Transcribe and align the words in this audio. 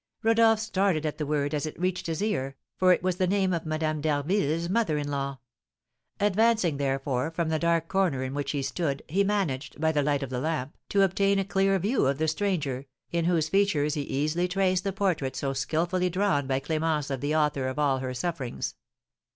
Rodolph 0.23 0.59
started 0.59 1.05
at 1.05 1.19
the 1.19 1.27
word, 1.27 1.53
as 1.53 1.67
it 1.67 1.79
reached 1.79 2.07
his 2.07 2.23
ear, 2.23 2.55
for 2.75 2.91
it 2.91 3.03
was 3.03 3.17
the 3.17 3.27
name 3.27 3.53
of 3.53 3.67
Madame 3.67 4.01
d'Harville's 4.01 4.67
mother 4.67 4.97
in 4.97 5.11
law. 5.11 5.37
Advancing, 6.19 6.77
therefore, 6.77 7.29
from 7.29 7.49
the 7.49 7.59
dark 7.59 7.87
corner 7.87 8.23
in 8.23 8.33
which 8.33 8.49
he 8.49 8.63
stood, 8.63 9.03
he 9.07 9.23
managed, 9.23 9.79
by 9.79 9.91
the 9.91 10.01
light 10.01 10.23
of 10.23 10.31
the 10.31 10.39
lamp, 10.41 10.75
to 10.89 11.03
obtain 11.03 11.37
a 11.37 11.45
clear 11.45 11.77
view 11.77 12.07
of 12.07 12.17
the 12.17 12.27
stranger, 12.27 12.87
in 13.11 13.25
whose 13.25 13.47
features 13.49 13.93
he 13.93 14.01
easily 14.01 14.47
traced 14.47 14.83
the 14.83 14.91
portrait 14.91 15.35
so 15.35 15.53
skilfully 15.53 16.09
drawn 16.09 16.47
by 16.47 16.59
Clémence 16.59 17.11
of 17.11 17.21
the 17.21 17.35
author 17.35 17.67
of 17.67 17.77
all 17.77 17.99
her 17.99 18.15
sufferings. 18.15 18.73